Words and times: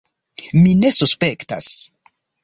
Mi 0.61 0.71
ne 0.83 0.91
suspektas. 0.95 1.67